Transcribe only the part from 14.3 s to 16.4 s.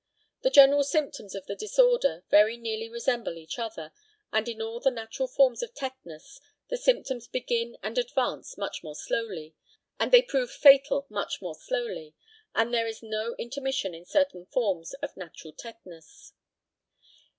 forms of natural tetanus.